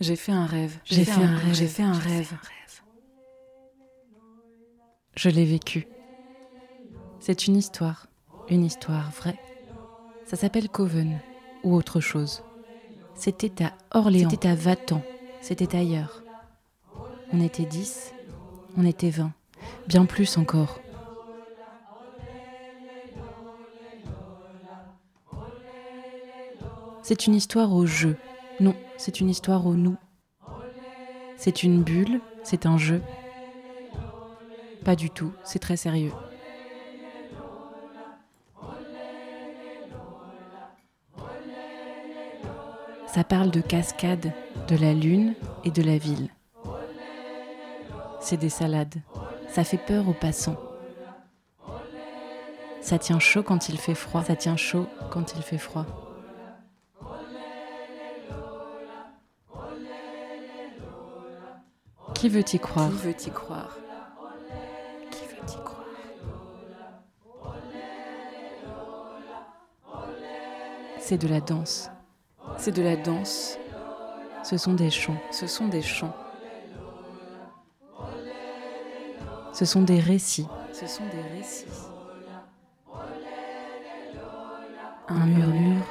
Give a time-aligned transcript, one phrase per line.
[0.00, 0.78] J'ai fait un rêve.
[0.84, 1.54] J'ai fait, un rêve.
[1.54, 2.32] J'ai fait un rêve.
[5.16, 5.88] Je l'ai vécu.
[7.18, 8.06] C'est une histoire.
[8.48, 9.38] Une histoire vraie.
[10.24, 11.20] Ça s'appelle Coven
[11.64, 12.44] ou autre chose.
[13.14, 14.30] C'était à Orléans.
[14.30, 15.02] C'était à Vatan.
[15.40, 16.22] C'était ailleurs.
[17.32, 18.14] On était dix.
[18.76, 19.32] On était vingt.
[19.88, 20.80] Bien plus encore.
[27.02, 28.16] C'est une histoire au jeu.
[28.60, 29.96] Non, c'est une histoire au nous.
[31.36, 33.00] C'est une bulle, c'est un jeu.
[34.84, 36.12] Pas du tout, c'est très sérieux.
[43.06, 44.32] Ça parle de cascades,
[44.66, 46.28] de la lune et de la ville.
[48.20, 49.00] C'est des salades.
[49.48, 50.56] Ça fait peur aux passants.
[52.80, 54.24] Ça tient chaud quand il fait froid.
[54.24, 56.07] Ça tient chaud quand il fait froid.
[62.18, 63.78] Qui veut y croire Qui veut y croire
[65.08, 65.84] Qui veut y croire
[70.98, 71.90] C'est de la danse.
[72.56, 73.56] C'est de la danse.
[74.42, 75.20] Ce sont des chants.
[75.30, 76.16] Ce sont des chants.
[79.52, 80.48] Ce sont des récits.
[80.72, 81.66] Ce sont des récits.
[85.06, 85.86] Un murmure.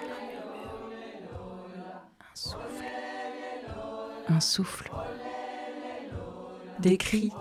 [2.20, 2.86] Un souffle.
[4.28, 4.92] Un souffle
[6.80, 7.32] des cris,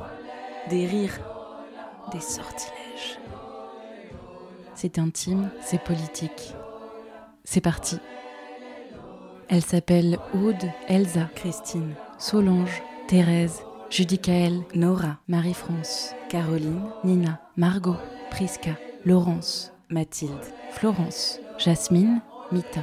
[0.70, 1.20] des rires,
[2.12, 3.18] des sortilèges.
[4.74, 6.54] C'est intime, c'est politique.
[7.44, 7.98] C'est parti.
[9.48, 17.96] Elle s'appelle Aude, Elsa, Christine, Solange, Thérèse, Judicaël, Nora, Marie-France, Caroline, Nina, Margot,
[18.30, 18.72] Prisca,
[19.04, 20.32] Laurence, Mathilde,
[20.72, 22.80] Florence, Jasmine, Mita.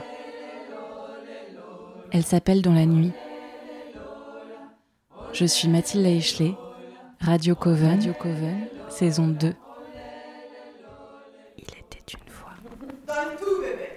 [2.12, 3.12] Elle s'appelle dans la nuit.
[5.34, 6.54] Je suis Mathilde Eichley,
[7.20, 9.56] Radio Coven, Radio Coven, saison 2.
[11.58, 12.52] Il était une fois.
[13.08, 13.90] Donne tout, bébé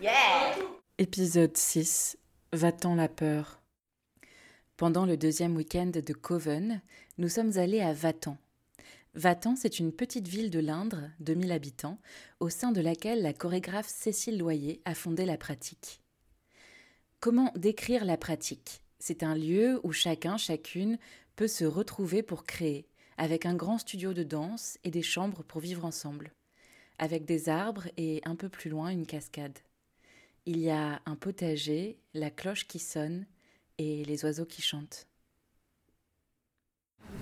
[0.00, 0.54] Yeah
[0.98, 2.16] Épisode 6.
[2.52, 3.60] Va-t'en la peur
[4.76, 6.80] Pendant le deuxième week-end de Coven,
[7.18, 8.36] nous sommes allés à Vatan.
[9.14, 11.98] Vatan, c'est une petite ville de l'Indre, 2000 habitants,
[12.38, 16.00] au sein de laquelle la chorégraphe Cécile Loyer a fondé la pratique.
[17.18, 18.82] Comment décrire la pratique?
[18.98, 20.98] C'est un lieu où chacun, chacune
[21.36, 25.60] peut se retrouver pour créer, avec un grand studio de danse et des chambres pour
[25.60, 26.32] vivre ensemble,
[26.98, 29.58] avec des arbres et un peu plus loin une cascade.
[30.46, 33.26] Il y a un potager, la cloche qui sonne
[33.78, 35.06] et les oiseaux qui chantent.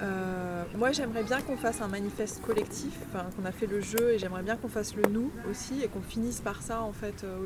[0.00, 2.98] Euh, moi j'aimerais bien qu'on fasse un manifeste collectif,
[3.37, 6.03] qu'on a fait le jeu et j'aimerais bien qu'on fasse le nous aussi et qu'on
[6.03, 7.38] finisse par ça en fait euh,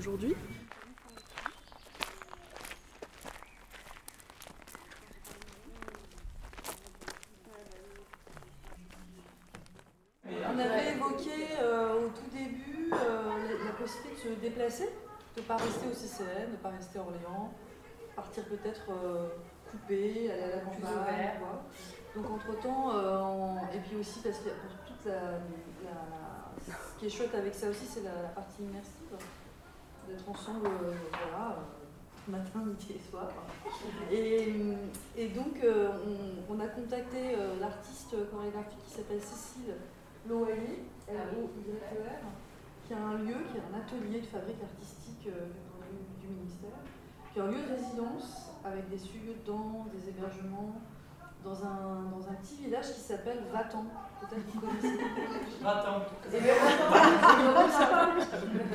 [14.57, 14.87] aujourd'hui.
[15.37, 17.53] de ne pas rester au CCN, de ne pas rester à Orléans,
[18.17, 19.29] partir peut-être euh,
[19.71, 21.41] couper, aller à la campagne.
[22.17, 25.39] Donc entre-temps, euh, et puis aussi parce que pour toute la,
[26.67, 29.15] Ce qui est chouette avec ça aussi, c'est la, partie immersive,
[30.09, 31.59] d'être ensemble, euh, voilà,
[32.29, 33.29] matin, midi et soir.
[34.11, 35.65] Et, donc
[36.49, 39.75] on, a contacté l'artiste chorégraphique qui s'appelle Cécile
[40.29, 42.50] Loyer, L-O-Y-E-R
[42.91, 45.47] qui a un lieu, qui est un atelier de fabrique artistique euh,
[46.21, 46.75] du ministère,
[47.33, 50.75] qui est un lieu de résidence avec des studios de danse, des hébergements,
[51.45, 53.85] dans un, dans un petit village qui s'appelle Vatan.
[54.21, 54.99] Peut-être que vous connaissez.
[55.63, 56.03] Vatan.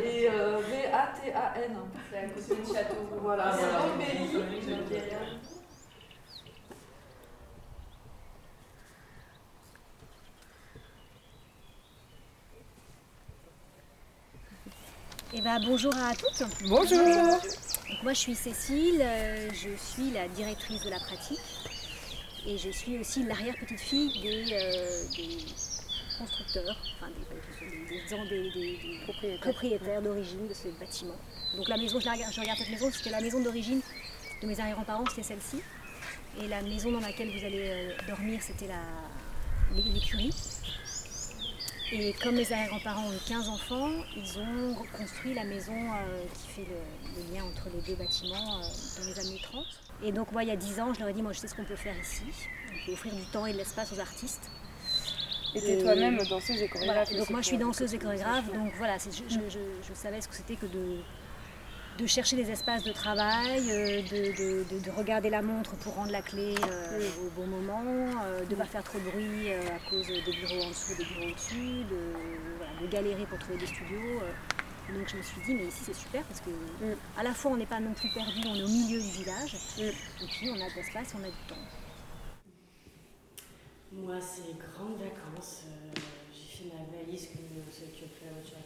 [0.02, 1.76] Et euh, V-A-T-A-N.
[2.10, 2.96] C'est à côté du château.
[3.22, 4.32] Voilà, c'est dans le pays.
[15.38, 16.44] Eh ben, bonjour à toutes.
[16.66, 16.98] Bonjour.
[18.04, 21.42] moi je suis Cécile, euh, je suis la directrice de la pratique
[22.48, 25.04] et je suis aussi l'arrière-petite-fille des, euh,
[26.18, 27.16] constructeurs, enfin des,
[29.42, 31.18] propriétaires, d'origine de ce bâtiment.
[31.58, 33.82] Donc la maison, je, regarde, cette maison, c'était la maison d'origine
[34.42, 35.62] de mes arrière-grands-parents, c'était celle-ci.
[36.42, 38.70] Et la maison dans laquelle vous allez euh, dormir, c'était
[39.76, 40.34] l'écurie.
[41.92, 46.68] Et comme mes arrière-grands-parents ont 15 enfants, ils ont construit la maison euh, qui fait
[46.68, 49.66] le, lien entre les deux bâtiments euh, dans les années 30.
[50.04, 51.48] Et donc moi, il y a 10 ans, je leur ai dit, moi je sais
[51.48, 52.24] ce qu'on peut faire ici.
[52.72, 54.50] On peut offrir du temps et de l'espace aux artistes.
[55.54, 58.74] Et tu es toi-même danseuse et chorégraphe Donc moi je suis danseuse et chorégraphe, donc
[58.78, 60.98] voilà, je, savais ce que c'était que de,
[61.98, 66.56] de chercher des espaces de travail, euh, de, regarder la montre pour rendre la clé
[66.70, 67.84] euh, au bon moment,
[68.24, 71.06] euh, de ne pas faire trop de bruit à cause des bureaux en dessous, des
[71.06, 71.84] bureaux au-dessus,
[72.82, 74.20] de, galérer pour trouver des studios.
[74.94, 76.96] donc je me suis dit, mais ici c'est super parce que mm.
[77.18, 79.56] à la fois on n'est pas non plus perdu, on est au milieu du village,
[79.78, 79.82] mm.
[79.82, 81.56] et puis on a de l'espace, on a du temps.
[83.92, 85.64] Moi c'est grandes vacances,
[86.72, 87.38] ma valise que
[87.72, 88.58] ceux qui ont fait la voiture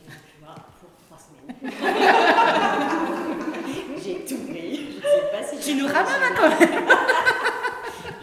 [0.80, 1.52] pour trois semaines.
[4.04, 4.72] J'ai tout pris.
[4.96, 6.88] Je sais pas si tu nous ramènes quand même.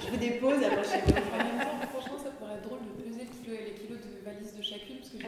[0.01, 1.13] je vous dépose après chez vous.
[1.13, 5.19] Franchement, ça pourrait être drôle de peser les kilos de valise de chacune parce que
[5.19, 5.27] j'ai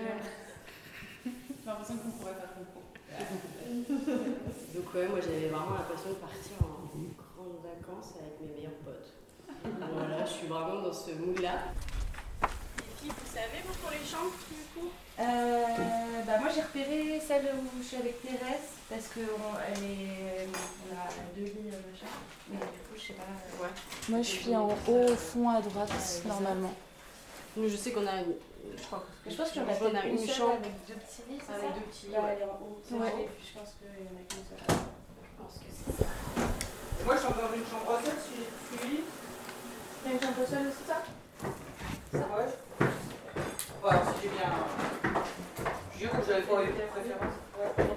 [1.67, 2.83] l'impression qu'on pourrait faire concours.
[4.75, 6.87] Donc ouais, moi j'avais vraiment l'impression de partir en
[7.19, 9.11] grandes vacances avec mes meilleurs potes.
[9.65, 11.73] Voilà, je suis vraiment dans ce mood-là.
[13.05, 14.91] Vous savez, vous, pour les chambres, du coup
[15.21, 20.47] euh, bah moi j'ai repéré celle où je suis avec Thérèse parce qu'on elle est,
[20.47, 22.07] on a deux lits euh, machin.
[22.49, 23.23] Mais du coup je sais pas.
[23.25, 23.71] Euh, ouais.
[24.09, 25.91] Moi je suis en haut au fond à droite
[26.25, 26.73] normalement.
[27.57, 28.35] je sais qu'on a une.
[28.77, 31.41] Je, crois que je pense qu'on a, une, chambre avec deux petits lits.
[31.45, 32.11] c'est Avec deux petits.
[32.13, 32.79] Là, elle est en haut.
[32.93, 33.09] Ouais.
[33.09, 34.63] Et puis je pense qu'il y en a qu'une seule.
[34.71, 36.09] Je pense que c'est ça.
[37.05, 38.39] Moi je suis encore dans une chambre seule si
[38.79, 41.03] j'ai une chambre seule aussi ça?
[42.13, 42.87] Ça ouais.
[43.85, 44.51] Ouais, si j'ai bien.
[45.93, 47.35] Je dis que j'avais pas eu préférence.
[47.59, 47.89] Ouais.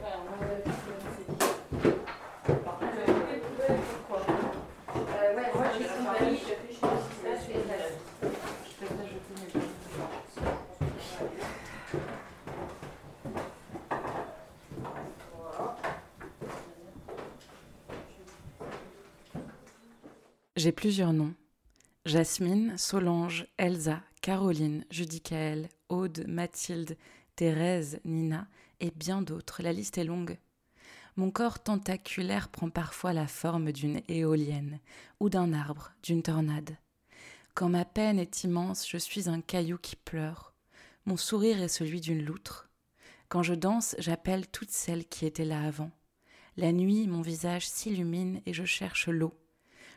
[20.57, 21.33] J'ai plusieurs noms.
[22.07, 26.97] Jasmine, Solange, Elsa, Caroline, Judicaël, Aude, Mathilde,
[27.35, 28.47] Thérèse, Nina
[28.79, 29.61] et bien d'autres.
[29.61, 30.39] La liste est longue.
[31.15, 34.79] Mon corps tentaculaire prend parfois la forme d'une éolienne
[35.19, 36.75] ou d'un arbre, d'une tornade.
[37.53, 40.55] Quand ma peine est immense, je suis un caillou qui pleure.
[41.05, 42.71] Mon sourire est celui d'une loutre.
[43.29, 45.91] Quand je danse, j'appelle toutes celles qui étaient là avant.
[46.57, 49.37] La nuit, mon visage s'illumine et je cherche l'eau.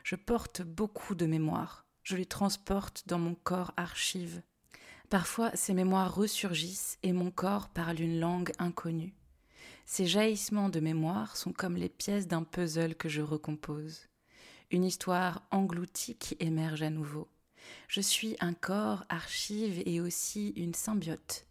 [0.02, 4.42] Je porte beaucoup de mémoire je les transporte dans mon corps archive.
[5.10, 9.14] Parfois, ces mémoires ressurgissent et mon corps parle une langue inconnue.
[9.86, 14.08] Ces jaillissements de mémoire sont comme les pièces d'un puzzle que je recompose.
[14.70, 17.28] Une histoire engloutie qui émerge à nouveau.
[17.88, 21.46] Je suis un corps archive et aussi une symbiote.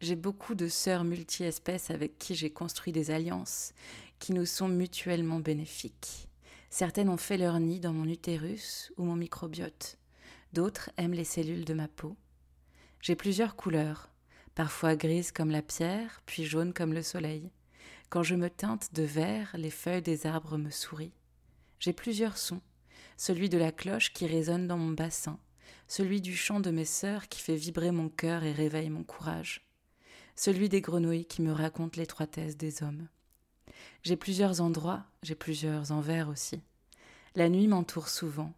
[0.00, 3.72] J'ai beaucoup de sœurs multi-espèces avec qui j'ai construit des alliances
[4.18, 6.28] qui nous sont mutuellement bénéfiques.
[6.72, 9.98] Certaines ont fait leur nid dans mon utérus ou mon microbiote.
[10.54, 12.16] D'autres aiment les cellules de ma peau.
[13.02, 14.08] J'ai plusieurs couleurs,
[14.54, 17.50] parfois grises comme la pierre, puis jaunes comme le soleil.
[18.08, 21.12] Quand je me teinte de vert, les feuilles des arbres me sourient.
[21.78, 22.62] J'ai plusieurs sons,
[23.18, 25.38] celui de la cloche qui résonne dans mon bassin,
[25.88, 29.68] celui du chant de mes sœurs qui fait vibrer mon cœur et réveille mon courage,
[30.36, 33.08] celui des grenouilles qui me racontent l'étroitesse des hommes.
[34.02, 36.60] J'ai plusieurs endroits, j'ai plusieurs envers aussi.
[37.34, 38.52] La nuit m'entoure souvent,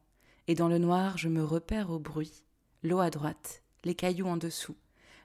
[0.49, 2.45] et dans le noir je me repère au bruit,
[2.83, 4.77] l'eau à droite, les cailloux en dessous,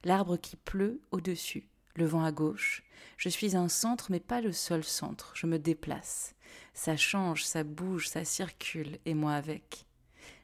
[0.04, 2.84] l'arbre qui pleut au-dessus, le vent à gauche.
[3.18, 6.36] Je suis un centre, mais pas le seul centre, je me déplace.
[6.74, 9.86] Ça change, ça bouge, ça circule, et moi avec.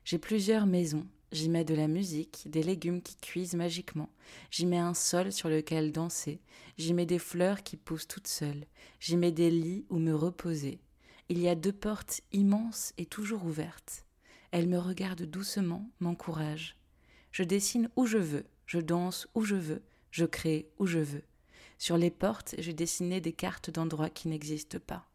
[0.04, 4.08] J'ai plusieurs maisons, J'y mets de la musique, des légumes qui cuisent magiquement.
[4.52, 6.40] J'y mets un sol sur lequel danser.
[6.78, 8.66] J'y mets des fleurs qui poussent toutes seules.
[9.02, 10.80] J'y mets des lits où me reposer.
[11.28, 14.06] Il y a deux portes immenses et toujours ouvertes.
[14.52, 16.78] Elles me regardent doucement, m'encouragent.
[17.34, 21.24] Je dessine où je veux, je danse où je veux, je crée où je veux.
[21.78, 25.06] Sur les portes, j'ai dessiné des cartes d'endroits qui n'existent pas.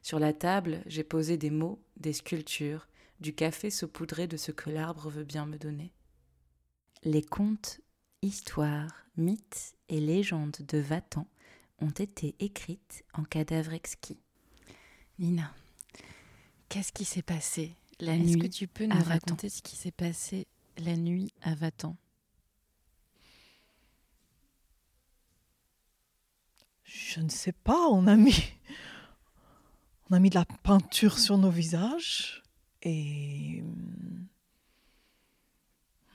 [0.00, 2.86] Sur la table, j'ai posé des mots, des sculptures,
[3.20, 5.92] du café saupoudré de ce que l'arbre veut bien me donner.
[7.02, 7.80] Les contes,
[8.22, 11.26] histoires, mythes et légendes de Vatan
[11.78, 14.20] ont été écrites en cadavre exquis.
[15.18, 15.54] Nina,
[16.68, 19.92] qu'est-ce qui s'est passé la nuit Est-ce que tu peux nous raconter ce qui s'est
[19.92, 20.46] passé
[20.78, 21.96] la nuit à Vatan?
[26.84, 28.52] Je ne sais pas, on a mis
[30.10, 32.42] on a mis de la peinture sur nos visages.
[32.88, 33.64] Et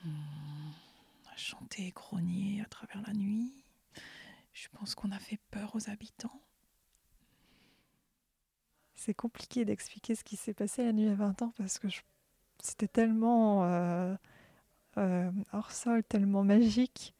[0.06, 0.08] on
[1.30, 3.52] a chanté et grogné à travers la nuit.
[4.54, 6.40] Je pense qu'on a fait peur aux habitants.
[8.94, 11.88] C'est compliqué d'expliquer ce qui s'est passé la nuit à 20 ans parce que
[12.62, 14.14] c'était tellement euh,
[14.96, 17.14] euh, hors sol, tellement magique.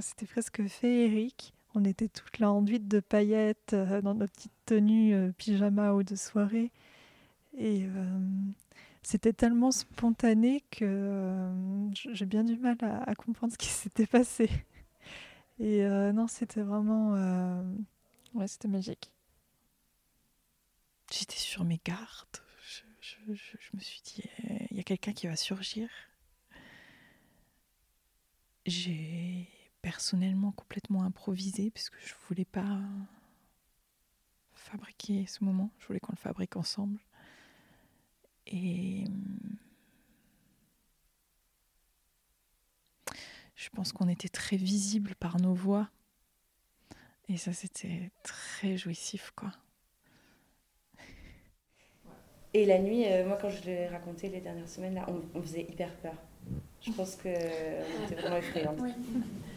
[0.00, 1.54] c'était presque féerique.
[1.74, 6.04] On était toutes là enduites de paillettes, euh, dans nos petites tenues euh, pyjama ou
[6.04, 6.70] de soirée.
[7.56, 8.18] Et euh,
[9.02, 14.50] c'était tellement spontané que euh, j'ai bien du mal à, comprendre ce qui s'était passé.
[15.58, 17.12] Et euh, non, c'était vraiment...
[18.34, 19.10] ouais, c'était magique.
[21.12, 22.26] J'étais sur mes gardes.
[23.00, 23.16] Je,
[23.74, 24.24] me suis dit,
[24.70, 25.88] il y a quelqu'un qui va surgir.
[28.66, 29.48] J'ai
[29.82, 32.80] personnellement complètement improvisé parce que je voulais pas
[34.54, 35.70] fabriquer ce moment.
[35.78, 36.98] Je voulais qu'on le fabrique ensemble.
[38.46, 39.56] Et hum,
[43.56, 45.88] je pense qu'on était très visibles par nos voix.
[47.28, 49.50] Et ça, c'était très jouissif, quoi.
[52.52, 55.42] Et la nuit, euh, moi, quand je l'ai raconté les dernières semaines, là, on, on
[55.42, 56.14] faisait hyper peur.
[56.82, 58.78] Je pense que euh, on était vraiment effrayantes.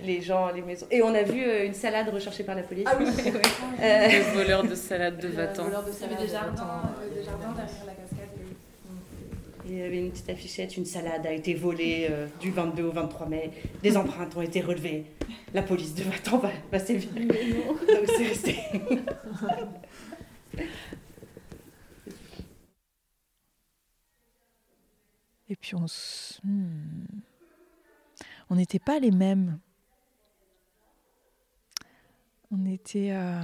[0.01, 0.87] Les gens, les maisons.
[0.89, 2.85] Et on a vu euh, une salade recherchée par la police.
[2.87, 3.05] Ah oui.
[3.79, 4.17] Ouais.
[4.17, 5.65] Le voleur de salade de Le Vatan.
[5.65, 7.93] voleur de salade de euh, jardins derrière la
[9.69, 12.91] Il y avait une petite affichette, une salade a été volée euh, du 22 au
[12.91, 13.51] 23 mai.
[13.83, 15.05] Des empreintes ont été relevées.
[15.53, 17.09] La police de Vatan va, va sévir.
[17.15, 18.55] Donc c'est resté.
[25.49, 27.05] Et puis on s- hmm.
[28.49, 29.59] on n'était pas les mêmes.
[32.51, 33.11] On était.
[33.11, 33.41] euh,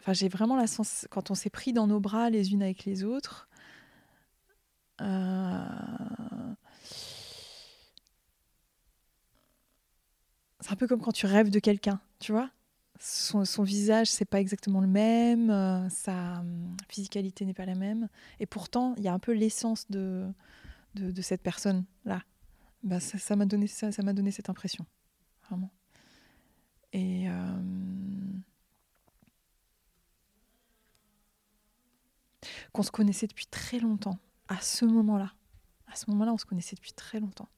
[0.00, 2.84] Enfin, j'ai vraiment la sens quand on s'est pris dans nos bras les unes avec
[2.84, 3.48] les autres.
[5.00, 6.54] Euh,
[10.64, 12.50] C'est un peu comme quand tu rêves de quelqu'un, tu vois.
[12.98, 17.74] Son, son visage, c'est pas exactement le même, euh, sa hum, physicalité n'est pas la
[17.74, 18.08] même,
[18.40, 20.26] et pourtant, il y a un peu l'essence de,
[20.94, 22.22] de, cette personne-là.
[22.82, 24.86] Bah, ça m'a donné, ça, ça donné cette impression,
[25.50, 25.70] vraiment.
[26.94, 27.58] Et euh,
[32.72, 35.32] qu'on se connaissait depuis très longtemps, à ce moment-là.
[35.90, 37.48] À ce moment-là, on se connaissait depuis très longtemps.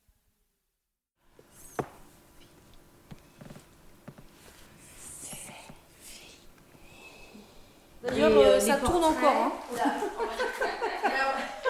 [8.02, 9.32] D'ailleurs, euh, euh, ça tourne encore.
[9.32, 9.52] hein.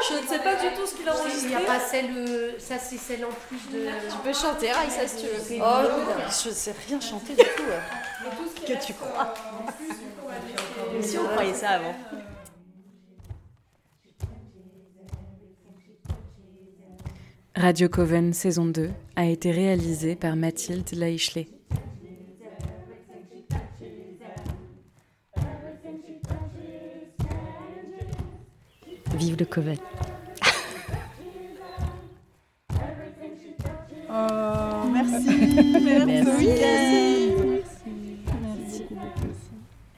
[0.08, 1.48] Je ne sais pas du tout ce qu'il a Il enregistré.
[1.48, 3.86] n'y a pas celle, euh, ça c'est celle en plus de.
[4.08, 5.60] Tu peux chanter, Raïssa, si tu veux.
[5.60, 5.88] Oh,
[6.28, 8.64] je sais rien chanter du tout.
[8.66, 9.34] Que tu crois
[11.02, 11.94] Si on croyait ça avant.
[17.58, 21.48] Radio Coven saison 2 a été réalisée par Mathilde Laichelet.
[29.16, 29.76] Vive le Coven.
[34.18, 35.28] Oh, merci,
[36.06, 36.48] merci.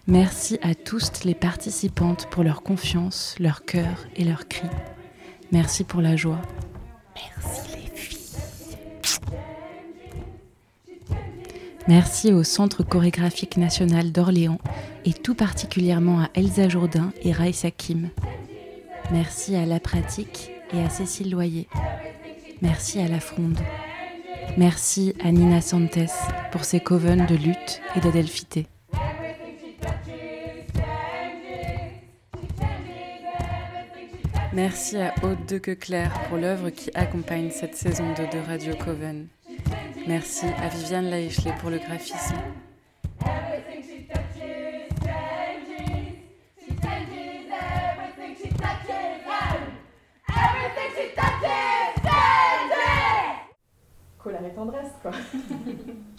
[0.09, 4.67] Merci à tous les participantes pour leur confiance, leur cœur et leurs cris.
[5.53, 6.41] Merci pour la joie.
[11.89, 14.59] Merci au Centre chorégraphique national d'Orléans
[15.07, 18.11] et tout particulièrement à Elsa Jourdain et Raïssa Kim.
[19.11, 21.67] Merci à La Pratique et à Cécile Loyer.
[22.61, 23.59] Merci à La Fronde.
[24.59, 26.11] Merci à Nina Santes
[26.53, 28.67] pour ses covens de lutte et d'adelphité.
[34.53, 39.29] Merci à Aude de Queclair pour l'œuvre qui accompagne cette saison 2 de Radio Coven.
[40.09, 42.35] Merci à Viviane Laichelet pour le graphisme.
[54.19, 55.11] Colère et tendresse, quoi.